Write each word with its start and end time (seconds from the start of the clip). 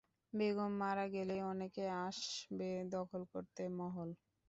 বেগম 0.33 0.71
মারা 0.81 1.05
গেলেই, 1.13 1.41
অনেকেই 1.51 1.89
আসবে 2.05 2.65
দখল 2.93 3.21
করতে 3.33 3.61
মহল। 3.77 4.09